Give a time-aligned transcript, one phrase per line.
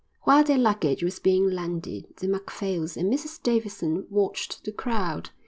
[0.23, 5.29] While their luggage was being landed the Macphails and Mrs Davidson watched the crowd.